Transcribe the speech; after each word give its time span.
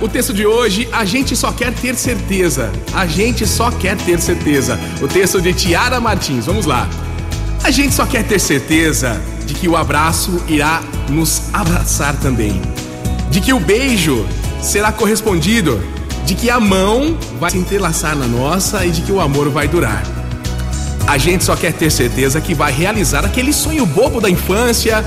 O 0.00 0.08
texto 0.08 0.34
de 0.34 0.46
hoje, 0.46 0.88
a 0.92 1.04
gente 1.04 1.34
só 1.34 1.50
quer 1.52 1.72
ter 1.72 1.94
certeza. 1.96 2.70
A 2.94 3.06
gente 3.06 3.46
só 3.46 3.70
quer 3.70 3.96
ter 3.96 4.20
certeza. 4.20 4.78
O 5.00 5.08
texto 5.08 5.40
de 5.40 5.52
Tiara 5.52 6.00
Martins. 6.00 6.46
Vamos 6.46 6.66
lá. 6.66 6.88
A 7.64 7.70
gente 7.70 7.94
só 7.94 8.06
quer 8.06 8.24
ter 8.24 8.38
certeza 8.38 9.20
de 9.46 9.54
que 9.54 9.68
o 9.68 9.76
abraço 9.76 10.42
irá 10.48 10.82
nos 11.08 11.42
abraçar 11.52 12.14
também. 12.16 12.60
De 13.30 13.40
que 13.40 13.52
o 13.52 13.60
beijo 13.60 14.26
será 14.62 14.92
correspondido. 14.92 15.82
De 16.24 16.34
que 16.34 16.50
a 16.50 16.60
mão 16.60 17.16
vai 17.40 17.50
se 17.50 17.58
entrelaçar 17.58 18.14
na 18.14 18.26
nossa 18.26 18.84
e 18.84 18.90
de 18.90 19.02
que 19.02 19.12
o 19.12 19.20
amor 19.20 19.48
vai 19.48 19.66
durar. 19.66 20.02
A 21.06 21.18
gente 21.18 21.44
só 21.44 21.54
quer 21.54 21.72
ter 21.72 21.90
certeza 21.90 22.40
que 22.40 22.52
vai 22.54 22.72
realizar 22.72 23.24
aquele 23.24 23.52
sonho 23.52 23.86
bobo 23.86 24.20
da 24.20 24.28
infância, 24.28 25.04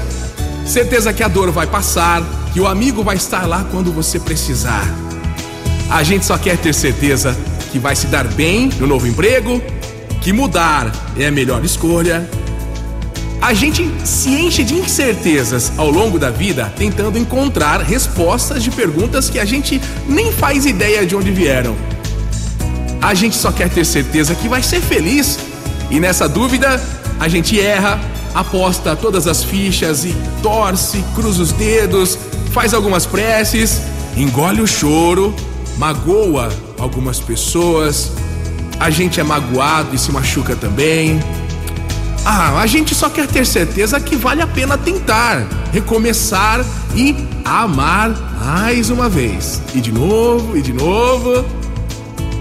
certeza 0.69 1.11
que 1.11 1.23
a 1.23 1.27
dor 1.27 1.51
vai 1.51 1.65
passar, 1.65 2.23
que 2.53 2.59
o 2.59 2.67
amigo 2.67 3.03
vai 3.03 3.15
estar 3.15 3.47
lá 3.47 3.65
quando 3.71 3.91
você 3.91 4.19
precisar. 4.19 4.87
A 5.89 6.03
gente 6.03 6.25
só 6.25 6.37
quer 6.37 6.57
ter 6.57 6.73
certeza 6.73 7.35
que 7.71 7.79
vai 7.79 7.95
se 7.95 8.07
dar 8.07 8.27
bem 8.27 8.69
no 8.79 8.85
novo 8.85 9.07
emprego, 9.07 9.61
que 10.21 10.31
mudar 10.31 10.91
é 11.17 11.27
a 11.27 11.31
melhor 11.31 11.65
escolha. 11.65 12.29
A 13.41 13.53
gente 13.53 13.89
se 14.03 14.29
enche 14.29 14.63
de 14.63 14.75
incertezas 14.75 15.71
ao 15.77 15.89
longo 15.89 16.19
da 16.19 16.29
vida 16.29 16.71
tentando 16.77 17.17
encontrar 17.17 17.81
respostas 17.81 18.61
de 18.61 18.69
perguntas 18.69 19.29
que 19.29 19.39
a 19.39 19.45
gente 19.45 19.81
nem 20.07 20.31
faz 20.31 20.65
ideia 20.65 21.05
de 21.05 21.15
onde 21.15 21.31
vieram. 21.31 21.75
A 23.01 23.13
gente 23.13 23.35
só 23.35 23.51
quer 23.51 23.69
ter 23.69 23.85
certeza 23.85 24.35
que 24.35 24.47
vai 24.47 24.61
ser 24.61 24.81
feliz 24.81 25.39
e 25.89 25.99
nessa 25.99 26.27
dúvida 26.27 26.79
a 27.19 27.27
gente 27.27 27.59
erra, 27.59 27.99
aposta 28.33 28.95
todas 28.95 29.27
as 29.27 29.43
fichas 29.43 30.05
e 30.05 30.15
torce, 30.41 31.03
cruza 31.15 31.41
os 31.41 31.51
dedos, 31.51 32.17
faz 32.51 32.73
algumas 32.73 33.05
preces, 33.05 33.81
engole 34.15 34.61
o 34.61 34.67
choro, 34.67 35.33
magoa 35.77 36.49
algumas 36.77 37.19
pessoas. 37.19 38.11
A 38.79 38.89
gente 38.89 39.19
é 39.19 39.23
magoado 39.23 39.93
e 39.93 39.97
se 39.97 40.11
machuca 40.11 40.55
também. 40.55 41.19
Ah, 42.25 42.59
a 42.59 42.67
gente 42.67 42.93
só 42.93 43.09
quer 43.09 43.27
ter 43.27 43.45
certeza 43.45 43.99
que 43.99 44.15
vale 44.15 44.41
a 44.41 44.47
pena 44.47 44.77
tentar, 44.77 45.47
recomeçar 45.71 46.63
e 46.95 47.15
amar 47.43 48.09
mais 48.39 48.89
uma 48.89 49.09
vez. 49.09 49.61
E 49.73 49.81
de 49.81 49.91
novo, 49.91 50.57
e 50.57 50.61
de 50.61 50.73
novo. 50.73 51.45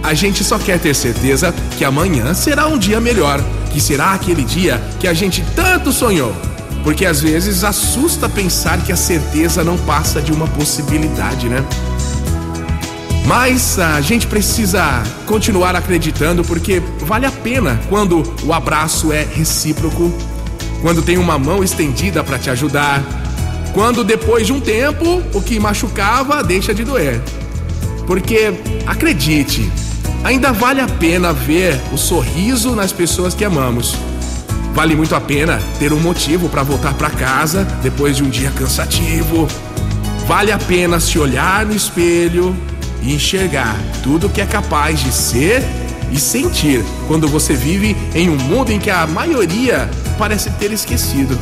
A 0.02 0.14
gente 0.14 0.44
só 0.44 0.58
quer 0.58 0.78
ter 0.78 0.94
certeza 0.94 1.54
que 1.76 1.84
amanhã 1.84 2.32
será 2.34 2.66
um 2.66 2.78
dia 2.78 3.00
melhor 3.00 3.42
que 3.72 3.80
será 3.80 4.12
aquele 4.12 4.44
dia 4.44 4.82
que 4.98 5.06
a 5.06 5.14
gente 5.14 5.44
tanto 5.54 5.92
sonhou. 5.92 6.34
Porque 6.82 7.04
às 7.04 7.20
vezes 7.20 7.64
assusta 7.64 8.28
pensar 8.28 8.82
que 8.82 8.92
a 8.92 8.96
certeza 8.96 9.64
não 9.64 9.76
passa 9.78 10.22
de 10.22 10.32
uma 10.32 10.46
possibilidade, 10.46 11.48
né? 11.48 11.64
Mas 13.28 13.78
a 13.78 14.00
gente 14.00 14.26
precisa 14.26 15.02
continuar 15.26 15.76
acreditando 15.76 16.42
porque 16.42 16.82
vale 17.00 17.26
a 17.26 17.30
pena 17.30 17.78
quando 17.88 18.22
o 18.42 18.54
abraço 18.54 19.12
é 19.12 19.22
recíproco, 19.22 20.10
quando 20.80 21.02
tem 21.02 21.18
uma 21.18 21.38
mão 21.38 21.62
estendida 21.62 22.24
para 22.24 22.38
te 22.38 22.48
ajudar, 22.48 23.02
quando 23.74 24.02
depois 24.02 24.46
de 24.46 24.52
um 24.52 24.60
tempo 24.60 25.22
o 25.34 25.42
que 25.42 25.60
machucava 25.60 26.42
deixa 26.42 26.72
de 26.72 26.84
doer. 26.84 27.20
Porque 28.06 28.54
acredite, 28.86 29.70
ainda 30.24 30.52
vale 30.52 30.80
a 30.80 30.86
pena 30.86 31.32
ver 31.32 31.80
o 31.92 31.96
sorriso 31.96 32.74
nas 32.74 32.92
pessoas 32.92 33.34
que 33.34 33.44
amamos. 33.44 33.94
Vale 34.74 34.94
muito 34.94 35.14
a 35.14 35.20
pena 35.20 35.60
ter 35.78 35.92
um 35.92 36.00
motivo 36.00 36.48
para 36.48 36.62
voltar 36.62 36.94
para 36.94 37.10
casa 37.10 37.64
depois 37.82 38.16
de 38.16 38.22
um 38.22 38.28
dia 38.28 38.50
cansativo. 38.50 39.48
Vale 40.26 40.52
a 40.52 40.58
pena 40.58 41.00
se 41.00 41.18
olhar 41.18 41.64
no 41.66 41.74
espelho 41.74 42.54
e 43.02 43.14
enxergar 43.14 43.76
tudo 44.02 44.28
que 44.28 44.40
é 44.40 44.46
capaz 44.46 45.00
de 45.00 45.12
ser 45.12 45.62
e 46.12 46.18
sentir 46.18 46.84
quando 47.06 47.28
você 47.28 47.54
vive 47.54 47.96
em 48.14 48.28
um 48.28 48.36
mundo 48.36 48.70
em 48.70 48.78
que 48.78 48.90
a 48.90 49.06
maioria 49.06 49.88
parece 50.18 50.50
ter 50.52 50.72
esquecido. 50.72 51.38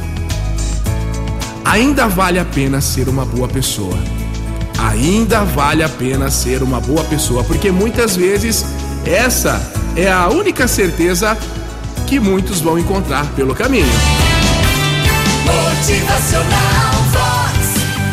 Ainda 1.65 2.06
vale 2.06 2.38
a 2.38 2.44
pena 2.44 2.81
ser 2.81 3.09
uma 3.09 3.25
boa 3.25 3.48
pessoa 3.48 3.98
ainda 4.88 5.44
vale 5.44 5.82
a 5.82 5.88
pena 5.88 6.30
ser 6.30 6.62
uma 6.62 6.80
boa 6.80 7.04
pessoa, 7.04 7.42
porque 7.44 7.70
muitas 7.70 8.16
vezes 8.16 8.64
essa 9.04 9.60
é 9.97 10.10
a 10.10 10.28
única 10.28 10.69
certeza 10.69 11.36
que 12.06 12.20
muitos 12.20 12.60
vão 12.60 12.78
encontrar 12.78 13.26
pelo 13.34 13.54
caminho. 13.54 13.86
Motivacional 15.44 16.92
Vox, 17.12 17.56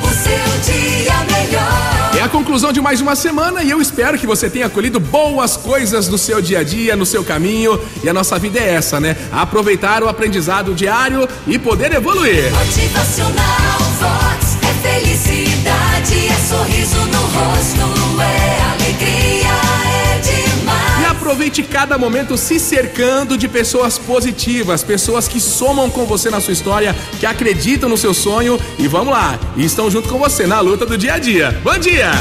o 0.01 0.09
seu 0.09 0.73
dia 0.73 1.13
melhor. 1.31 1.93
É 2.17 2.21
a 2.21 2.29
conclusão 2.29 2.71
de 2.71 2.79
mais 2.79 3.01
uma 3.01 3.15
semana 3.15 3.63
e 3.63 3.69
eu 3.69 3.81
espero 3.81 4.17
que 4.17 4.25
você 4.25 4.49
tenha 4.49 4.69
colhido 4.69 4.99
boas 4.99 5.57
coisas 5.57 6.07
no 6.07 6.17
seu 6.17 6.41
dia 6.41 6.59
a 6.59 6.63
dia, 6.63 6.95
no 6.95 7.05
seu 7.05 7.23
caminho. 7.23 7.79
E 8.03 8.09
a 8.09 8.13
nossa 8.13 8.37
vida 8.39 8.59
é 8.59 8.75
essa, 8.75 8.99
né? 8.99 9.15
Aproveitar 9.31 10.03
o 10.03 10.09
aprendizado 10.09 10.73
diário 10.73 11.27
e 11.47 11.57
poder 11.59 11.91
evoluir. 11.91 12.51
Motivacional 12.51 13.79
Vox 13.99 14.57
é 14.61 14.73
felicidade, 14.87 15.82
é 16.11 16.47
sorriso 16.47 16.97
no 17.07 17.21
rosto, 17.21 18.21
é 18.21 18.61
alegria, 18.73 19.49
é 19.85 20.19
demais. 20.19 21.01
E 21.01 21.05
aproveite 21.05 21.63
cada 21.63 21.97
momento 21.97 22.37
se 22.37 22.59
cercando 22.59 23.37
de 23.37 23.47
pessoas 23.47 23.97
positivas, 23.97 24.83
pessoas 24.83 25.27
que 25.27 25.39
somam 25.39 25.89
com 25.89 26.05
você 26.05 26.29
na 26.29 26.41
sua 26.41 26.53
história, 26.53 26.95
que 27.19 27.25
acreditam 27.25 27.87
no 27.89 27.97
seu 27.97 28.13
sonho 28.13 28.59
e 28.77 28.87
vamos 28.87 29.13
lá, 29.13 29.39
estão 29.55 29.89
junto 29.89 30.09
com 30.09 30.17
você 30.17 30.45
na 30.45 30.59
luta 30.59 30.85
do 30.85 30.97
dia 30.97 31.13
a 31.13 31.19
dia. 31.19 31.51
Bom 31.63 31.77
dia! 31.77 32.11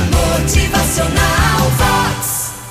Motivacional 0.41 1.71